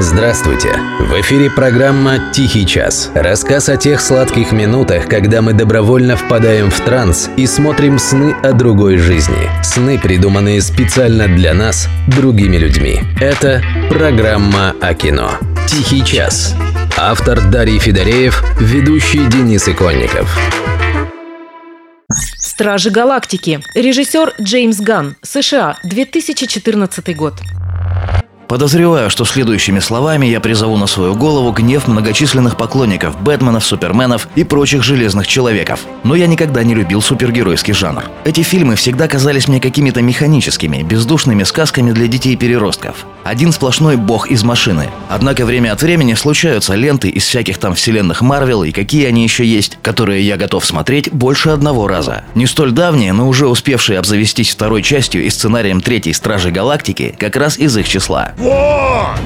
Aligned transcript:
Здравствуйте! 0.00 0.78
В 1.00 1.20
эфире 1.22 1.50
программа 1.50 2.30
«Тихий 2.32 2.64
час». 2.64 3.10
Рассказ 3.16 3.68
о 3.68 3.76
тех 3.76 4.00
сладких 4.00 4.52
минутах, 4.52 5.08
когда 5.08 5.42
мы 5.42 5.54
добровольно 5.54 6.16
впадаем 6.16 6.70
в 6.70 6.80
транс 6.82 7.28
и 7.36 7.48
смотрим 7.48 7.98
сны 7.98 8.32
о 8.44 8.52
другой 8.52 8.98
жизни. 8.98 9.50
Сны, 9.64 9.98
придуманные 9.98 10.62
специально 10.62 11.26
для 11.26 11.52
нас, 11.52 11.88
другими 12.06 12.58
людьми. 12.58 13.00
Это 13.20 13.60
программа 13.90 14.76
о 14.80 14.94
кино. 14.94 15.32
«Тихий 15.66 16.04
час». 16.04 16.54
Автор 16.96 17.40
Дарий 17.50 17.80
Федореев, 17.80 18.44
ведущий 18.60 19.26
Денис 19.26 19.68
Иконников. 19.68 20.38
«Стражи 22.08 22.90
галактики». 22.90 23.60
Режиссер 23.74 24.34
Джеймс 24.40 24.78
Ганн. 24.78 25.16
США. 25.22 25.76
2014 25.82 27.16
год. 27.16 27.34
Подозреваю, 28.48 29.10
что 29.10 29.26
следующими 29.26 29.78
словами 29.78 30.24
я 30.24 30.40
призову 30.40 30.78
на 30.78 30.86
свою 30.86 31.14
голову 31.14 31.52
гнев 31.52 31.86
многочисленных 31.86 32.56
поклонников 32.56 33.20
Бэтменов, 33.20 33.62
Суперменов 33.62 34.26
и 34.36 34.42
прочих 34.42 34.82
железных 34.82 35.26
человеков. 35.26 35.80
Но 36.02 36.14
я 36.14 36.26
никогда 36.26 36.64
не 36.64 36.74
любил 36.74 37.02
супергеройский 37.02 37.74
жанр. 37.74 38.04
Эти 38.24 38.40
фильмы 38.40 38.76
всегда 38.76 39.06
казались 39.06 39.48
мне 39.48 39.60
какими-то 39.60 40.00
механическими, 40.00 40.82
бездушными 40.82 41.42
сказками 41.42 41.92
для 41.92 42.06
детей-переростков. 42.06 43.04
Один 43.28 43.52
сплошной 43.52 43.96
бог 43.96 44.30
из 44.30 44.42
машины. 44.42 44.88
Однако 45.10 45.44
время 45.44 45.72
от 45.72 45.82
времени 45.82 46.14
случаются 46.14 46.74
ленты 46.74 47.10
из 47.10 47.24
всяких 47.24 47.58
там 47.58 47.74
вселенных 47.74 48.22
Марвел 48.22 48.64
и 48.64 48.72
какие 48.72 49.04
они 49.04 49.22
еще 49.22 49.44
есть, 49.44 49.76
которые 49.82 50.26
я 50.26 50.38
готов 50.38 50.64
смотреть 50.64 51.12
больше 51.12 51.50
одного 51.50 51.86
раза. 51.88 52.24
Не 52.34 52.46
столь 52.46 52.72
давние, 52.72 53.12
но 53.12 53.28
уже 53.28 53.46
успевшие 53.46 53.98
обзавестись 53.98 54.48
второй 54.48 54.82
частью 54.82 55.26
и 55.26 55.28
сценарием 55.28 55.82
третьей 55.82 56.14
Стражи 56.14 56.50
Галактики 56.50 57.14
как 57.18 57.36
раз 57.36 57.58
из 57.58 57.76
их 57.76 57.86
числа. 57.86 58.32
Вот! 58.38 59.20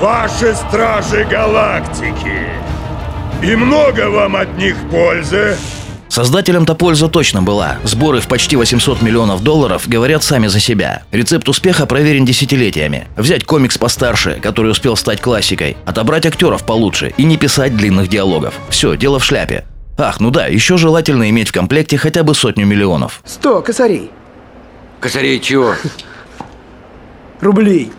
Ваши 0.00 0.56
стражи 0.56 1.24
галактики! 1.30 2.48
И 3.44 3.54
много 3.54 4.10
вам 4.10 4.34
от 4.34 4.58
них 4.58 4.74
пользы? 4.90 5.56
Создателям-то 6.14 6.76
польза 6.76 7.08
точно 7.08 7.42
была. 7.42 7.78
Сборы 7.82 8.20
в 8.20 8.28
почти 8.28 8.54
800 8.54 9.02
миллионов 9.02 9.42
долларов 9.42 9.88
говорят 9.88 10.22
сами 10.22 10.46
за 10.46 10.60
себя. 10.60 11.02
Рецепт 11.10 11.48
успеха 11.48 11.86
проверен 11.86 12.24
десятилетиями. 12.24 13.08
Взять 13.16 13.42
комикс 13.42 13.78
постарше, 13.78 14.38
который 14.40 14.70
успел 14.70 14.94
стать 14.94 15.20
классикой, 15.20 15.76
отобрать 15.84 16.24
актеров 16.24 16.64
получше 16.64 17.12
и 17.16 17.24
не 17.24 17.36
писать 17.36 17.76
длинных 17.76 18.06
диалогов. 18.08 18.54
Все, 18.68 18.96
дело 18.96 19.18
в 19.18 19.24
шляпе. 19.24 19.64
Ах, 19.98 20.20
ну 20.20 20.30
да, 20.30 20.46
еще 20.46 20.76
желательно 20.76 21.28
иметь 21.30 21.48
в 21.48 21.52
комплекте 21.52 21.98
хотя 21.98 22.22
бы 22.22 22.32
сотню 22.36 22.64
миллионов. 22.64 23.20
Сто 23.24 23.60
косарей. 23.60 24.12
Косарей 25.00 25.40
чего? 25.40 25.74
Рублей. 27.40 27.90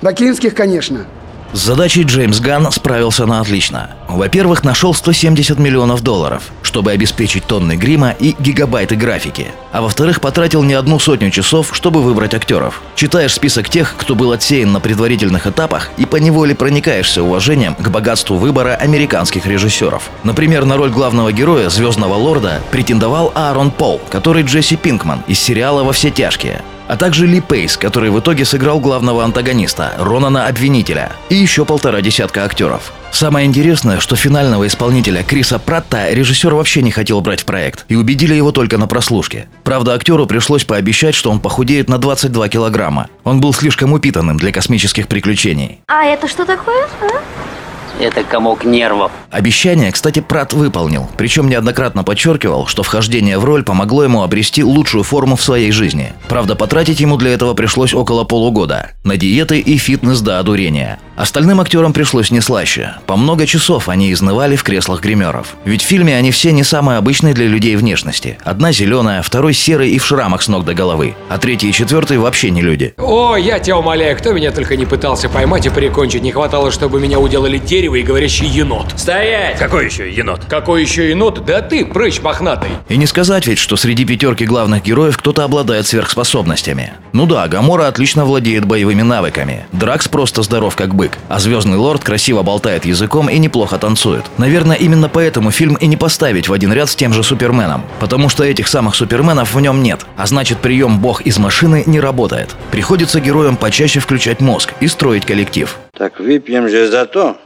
Бакинских, 0.00 0.54
конечно. 0.54 1.06
С 1.52 1.60
задачей 1.60 2.02
Джеймс 2.02 2.40
Ганн 2.40 2.72
справился 2.72 3.26
на 3.26 3.40
отлично. 3.40 3.90
Во-первых, 4.08 4.64
нашел 4.64 4.94
170 4.94 5.58
миллионов 5.58 6.02
долларов, 6.02 6.44
чтобы 6.62 6.92
обеспечить 6.92 7.44
тонны 7.44 7.76
грима 7.76 8.10
и 8.10 8.34
гигабайты 8.38 8.96
графики. 8.96 9.48
А 9.72 9.80
во-вторых, 9.80 10.20
потратил 10.20 10.62
не 10.62 10.74
одну 10.74 10.98
сотню 10.98 11.30
часов, 11.30 11.70
чтобы 11.72 12.02
выбрать 12.02 12.34
актеров. 12.34 12.82
Читаешь 12.96 13.34
список 13.34 13.68
тех, 13.68 13.94
кто 13.96 14.14
был 14.14 14.32
отсеян 14.32 14.72
на 14.72 14.80
предварительных 14.80 15.46
этапах, 15.46 15.90
и 15.96 16.06
поневоле 16.06 16.54
проникаешься 16.54 17.22
уважением 17.22 17.74
к 17.74 17.88
богатству 17.88 18.36
выбора 18.36 18.74
американских 18.74 19.46
режиссеров. 19.46 20.10
Например, 20.22 20.64
на 20.64 20.76
роль 20.76 20.90
главного 20.90 21.32
героя 21.32 21.68
«Звездного 21.68 22.14
лорда» 22.14 22.60
претендовал 22.70 23.32
Аарон 23.34 23.70
Пол, 23.70 24.00
который 24.10 24.42
Джесси 24.42 24.76
Пинкман 24.76 25.22
из 25.26 25.38
сериала 25.38 25.82
«Во 25.82 25.92
все 25.92 26.10
тяжкие» 26.10 26.62
а 26.94 26.96
также 26.96 27.26
Ли 27.26 27.40
Пейс, 27.40 27.76
который 27.76 28.10
в 28.10 28.20
итоге 28.20 28.44
сыграл 28.44 28.78
главного 28.78 29.24
антагониста, 29.24 29.94
Ронана 29.98 30.46
Обвинителя, 30.46 31.10
и 31.28 31.34
еще 31.34 31.64
полтора 31.64 32.00
десятка 32.02 32.44
актеров. 32.44 32.92
Самое 33.10 33.48
интересное, 33.48 33.98
что 33.98 34.14
финального 34.14 34.64
исполнителя 34.68 35.24
Криса 35.24 35.58
Пратта 35.58 36.12
режиссер 36.12 36.54
вообще 36.54 36.82
не 36.82 36.92
хотел 36.92 37.20
брать 37.20 37.40
в 37.40 37.46
проект, 37.46 37.84
и 37.88 37.96
убедили 37.96 38.34
его 38.34 38.52
только 38.52 38.78
на 38.78 38.86
прослушке. 38.86 39.48
Правда, 39.64 39.94
актеру 39.94 40.26
пришлось 40.26 40.62
пообещать, 40.62 41.16
что 41.16 41.32
он 41.32 41.40
похудеет 41.40 41.88
на 41.88 41.98
22 41.98 42.48
килограмма. 42.48 43.08
Он 43.24 43.40
был 43.40 43.52
слишком 43.52 43.92
упитанным 43.92 44.36
для 44.36 44.52
космических 44.52 45.08
приключений. 45.08 45.80
А 45.88 46.04
это 46.04 46.28
что 46.28 46.44
такое? 46.44 46.86
А? 47.00 47.63
Это 48.00 48.24
комок 48.24 48.64
нервов. 48.64 49.12
Обещание, 49.30 49.92
кстати, 49.92 50.20
Прат 50.20 50.52
выполнил, 50.52 51.08
причем 51.16 51.48
неоднократно 51.48 52.02
подчеркивал, 52.02 52.66
что 52.66 52.82
вхождение 52.82 53.38
в 53.38 53.44
роль 53.44 53.62
помогло 53.62 54.04
ему 54.04 54.22
обрести 54.22 54.64
лучшую 54.64 55.04
форму 55.04 55.36
в 55.36 55.42
своей 55.42 55.70
жизни. 55.70 56.12
Правда, 56.28 56.56
потратить 56.56 57.00
ему 57.00 57.16
для 57.16 57.32
этого 57.32 57.54
пришлось 57.54 57.94
около 57.94 58.24
полугода. 58.24 58.90
На 59.04 59.16
диеты 59.16 59.60
и 59.60 59.76
фитнес 59.76 60.20
до 60.20 60.38
одурения. 60.38 60.98
Остальным 61.16 61.60
актерам 61.60 61.92
пришлось 61.92 62.32
не 62.32 62.40
слаще. 62.40 62.94
По 63.06 63.16
много 63.16 63.46
часов 63.46 63.88
они 63.88 64.12
изнывали 64.12 64.56
в 64.56 64.64
креслах 64.64 65.00
гримеров. 65.00 65.54
Ведь 65.64 65.82
в 65.82 65.86
фильме 65.86 66.16
они 66.16 66.32
все 66.32 66.50
не 66.50 66.64
самые 66.64 66.98
обычные 66.98 67.34
для 67.34 67.46
людей 67.46 67.76
внешности. 67.76 68.38
Одна 68.42 68.72
зеленая, 68.72 69.22
второй 69.22 69.54
серый 69.54 69.90
и 69.90 69.98
в 69.98 70.04
шрамах 70.04 70.42
с 70.42 70.48
ног 70.48 70.64
до 70.64 70.74
головы. 70.74 71.14
А 71.28 71.38
третий 71.38 71.68
и 71.68 71.72
четвертый 71.72 72.18
вообще 72.18 72.50
не 72.50 72.62
люди. 72.62 72.94
О, 72.98 73.36
я 73.36 73.60
тебя 73.60 73.78
умоляю, 73.78 74.16
кто 74.16 74.32
меня 74.32 74.50
только 74.50 74.76
не 74.76 74.86
пытался 74.86 75.28
поймать 75.28 75.66
и 75.66 75.70
прикончить. 75.70 76.22
Не 76.22 76.32
хватало, 76.32 76.72
чтобы 76.72 76.98
меня 76.98 77.20
уделали 77.20 77.58
дерево 77.58 77.83
и 77.92 78.02
говорящий 78.02 78.46
енот. 78.46 78.86
Стоять! 78.96 79.58
Какой 79.58 79.86
еще 79.86 80.10
енот? 80.10 80.44
Какой 80.48 80.82
еще 80.82 81.10
енот? 81.10 81.44
Да 81.44 81.60
ты, 81.60 81.84
прыщ 81.84 82.20
мохнатый. 82.20 82.70
И 82.88 82.96
не 82.96 83.06
сказать 83.06 83.46
ведь, 83.46 83.58
что 83.58 83.76
среди 83.76 84.04
пятерки 84.04 84.44
главных 84.44 84.82
героев 84.84 85.18
кто-то 85.18 85.44
обладает 85.44 85.86
сверхспособностями. 85.86 86.94
Ну 87.12 87.26
да, 87.26 87.46
Гамора 87.48 87.88
отлично 87.88 88.24
владеет 88.24 88.64
боевыми 88.64 89.02
навыками. 89.02 89.66
Дракс 89.72 90.08
просто 90.08 90.42
здоров 90.42 90.76
как 90.76 90.94
бык. 90.94 91.18
А 91.28 91.38
Звездный 91.38 91.76
Лорд 91.76 92.02
красиво 92.02 92.42
болтает 92.42 92.84
языком 92.84 93.28
и 93.28 93.38
неплохо 93.38 93.78
танцует. 93.78 94.24
Наверное, 94.38 94.76
именно 94.76 95.08
поэтому 95.08 95.50
фильм 95.50 95.74
и 95.74 95.86
не 95.86 95.96
поставить 95.96 96.48
в 96.48 96.52
один 96.52 96.72
ряд 96.72 96.88
с 96.88 96.96
тем 96.96 97.12
же 97.12 97.22
Суперменом. 97.22 97.84
Потому 98.00 98.28
что 98.28 98.44
этих 98.44 98.68
самых 98.68 98.94
Суперменов 98.94 99.54
в 99.54 99.60
нем 99.60 99.82
нет. 99.82 100.06
А 100.16 100.26
значит, 100.26 100.58
прием 100.58 100.98
бог 100.98 101.22
из 101.22 101.38
машины 101.38 101.84
не 101.86 102.00
работает. 102.00 102.54
Приходится 102.70 103.20
героям 103.20 103.56
почаще 103.56 104.00
включать 104.00 104.40
мозг 104.40 104.72
и 104.80 104.88
строить 104.88 105.24
коллектив. 105.26 105.76
Так 105.96 106.18
выпьем 106.18 106.68
же 106.68 106.88
за 106.88 107.06
то, 107.06 107.36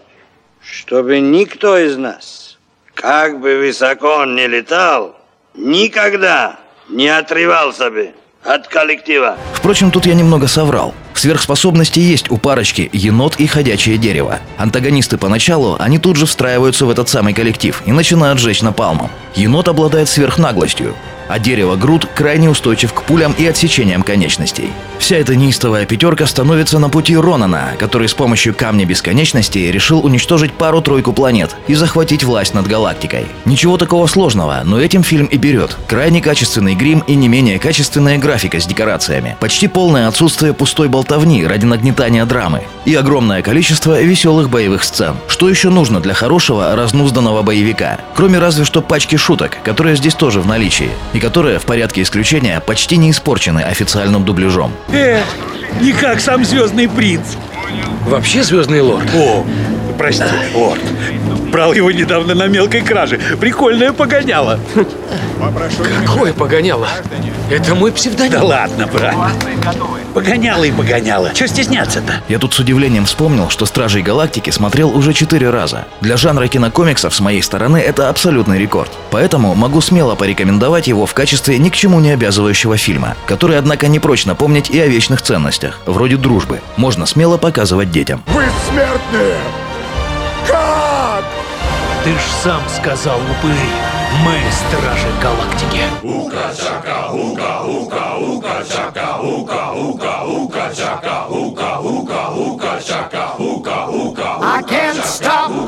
чтобы 0.60 1.20
никто 1.20 1.78
из 1.78 1.96
нас, 1.96 2.58
как 2.94 3.41
бы 3.41 3.58
высоко 3.58 4.19
он 4.19 4.36
ни 4.36 4.46
летал, 4.46 5.16
никогда 5.54 6.58
не 6.88 7.08
отрывался 7.08 7.91
бы 7.91 8.10
от 8.44 8.68
коллектива. 8.68 9.36
Впрочем, 9.54 9.91
тут 9.91 10.06
я 10.06 10.14
немного 10.14 10.47
соврал. 10.47 10.94
Сверхспособности 11.14 11.98
есть 11.98 12.30
у 12.30 12.38
парочки 12.38 12.88
енот 12.92 13.36
и 13.36 13.47
ходячее 13.47 13.98
дерево. 13.98 14.38
Антагонисты 14.56 15.18
поначалу, 15.18 15.76
они 15.80 15.98
тут 15.98 16.16
же 16.16 16.26
встраиваются 16.26 16.86
в 16.86 16.91
этот 16.91 17.08
самый 17.08 17.34
коллектив 17.34 17.82
и 17.84 17.92
начинают 17.92 18.38
жечь 18.38 18.62
напалмом. 18.62 19.10
Енот 19.34 19.68
обладает 19.68 20.08
сверхнаглостью 20.08 20.94
а 21.28 21.38
дерево 21.38 21.76
Грут 21.76 22.08
крайне 22.14 22.50
устойчив 22.50 22.92
к 22.92 23.02
пулям 23.02 23.34
и 23.38 23.47
отсечениям 23.47 24.02
конечностей. 24.02 24.72
Вся 24.98 25.16
эта 25.16 25.36
неистовая 25.36 25.86
пятерка 25.86 26.26
становится 26.26 26.78
на 26.78 26.91
пути 26.91 27.16
Ронана, 27.16 27.70
который 27.78 28.09
с 28.09 28.14
помощью 28.14 28.53
Камня 28.53 28.84
Бесконечности 28.84 29.59
решил 29.59 30.04
уничтожить 30.04 30.53
пару-тройку 30.53 31.12
планет 31.12 31.56
и 31.66 31.75
захватить 31.75 32.25
власть 32.25 32.53
над 32.53 32.66
галактикой. 32.66 33.26
Ничего 33.44 33.78
такого 33.78 34.06
сложного, 34.06 34.60
но 34.64 34.81
этим 34.81 35.03
фильм 35.03 35.26
и 35.26 35.36
берет. 35.36 35.76
Крайне 35.86 36.20
качественный 36.20 36.75
грим 36.75 37.03
и 37.06 37.14
не 37.14 37.28
менее 37.28 37.59
качественная 37.59 38.19
графика 38.19 38.60
с 38.60 38.66
декорациями. 38.66 39.36
Почти 39.41 39.69
полное 39.69 40.09
отсутствие 40.09 40.53
пустой 40.53 40.88
болтовни 40.88 41.47
ради 41.47 41.65
нагнетания 41.65 42.26
драмы. 42.26 42.65
И 42.84 42.94
огромное 42.94 43.41
количество 43.42 44.03
веселых 44.03 44.50
боевых 44.50 44.82
сцен. 44.82 45.16
Что 45.28 45.48
еще 45.48 45.70
нужно 45.70 46.00
для 46.00 46.12
хорошего, 46.12 46.75
разнузданного 46.75 47.42
боевика? 47.42 47.98
Кроме 48.15 48.38
разве 48.38 48.65
что 48.65 48.82
пачки 48.82 49.16
шуток, 49.16 49.59
которые 49.62 49.97
здесь 49.97 50.15
тоже 50.15 50.41
в 50.41 50.47
наличии 50.47 50.91
и 51.12 51.20
которые, 51.20 51.59
в 51.59 51.65
порядке 51.65 52.03
исключения, 52.03 52.60
почти 52.60 52.97
не 52.97 53.10
испорчены 53.10 53.60
официальным 53.60 54.25
дубляжом. 54.25 54.72
Э, 54.91 55.21
не 55.81 55.93
как 55.93 56.21
сам 56.21 56.44
Звездный 56.44 56.88
принц. 56.88 57.34
Вообще 58.07 58.42
Звездный 58.42 58.80
лорд. 58.80 59.09
О, 59.15 59.45
прости, 59.98 60.24
лорд. 60.54 60.80
Брал 61.48 61.72
его 61.72 61.91
недавно 61.91 62.34
на 62.34 62.47
мелкой 62.47 62.83
краже. 62.83 63.18
Прикольное 63.41 63.92
погоняло. 63.92 64.59
Какое 66.06 66.33
погоняло? 66.33 66.89
Это 67.50 67.74
мой 67.74 67.92
псевдоним. 67.92 68.33
Да 68.33 68.42
ладно, 68.42 68.86
брат. 68.86 69.15
Погоняло 70.12 70.65
и 70.65 70.72
погоняло. 70.72 71.33
Чего 71.33 71.47
стесняться-то? 71.47 72.22
Я 72.28 72.39
тут 72.39 72.53
с 72.54 72.59
удивлением 72.59 73.06
вспомнил, 73.06 73.48
что 73.48 73.66
«Стражей 73.66 74.03
Галактики» 74.03 74.50
смотрел 74.50 74.95
уже 74.95 75.12
четыре 75.12 75.50
раза. 75.50 75.86
Для 76.00 76.16
жанра 76.16 76.48
кинокомиксов 76.48 77.15
с 77.15 77.21
моей 77.21 77.42
стороны 77.42 77.78
это 77.78 78.09
абсолютный 78.09 78.59
рекорд. 78.59 78.91
Поэтому 79.10 79.54
могу 79.54 79.80
смело 79.80 80.15
порекомендовать 80.16 80.89
его 80.89 81.06
в 81.06 81.15
качестве 81.15 81.59
ни 81.59 81.68
к 81.68 81.74
чему 81.74 82.00
не 82.00 82.10
обязывающего 82.10 82.77
фильма, 82.77 83.16
который, 83.27 83.59
однако, 83.59 83.86
не 83.89 84.00
прочно 84.00 84.34
помнить 84.34 84.71
и 84.71 84.80
о 84.80 84.86
вечных 84.86 85.22
ценностях, 85.22 85.80
вроде 85.86 86.16
дружбы. 86.16 86.60
Можно 86.77 87.06
смело 87.06 87.36
показывать 87.39 87.91
детям. 87.91 88.22
Вы 88.27 88.45
смертные! 88.71 89.67
Ты 92.09 92.15
ж 92.15 92.22
сам 92.43 92.63
сказал, 92.71 93.19
упырь. 93.19 93.53
Мы 94.25 94.41
стражи 94.51 95.09
галактики. 95.21 95.83
I 104.41 104.63
can't 104.63 105.05
stop 105.05 105.67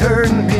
Turn 0.00 0.46
me 0.46 0.59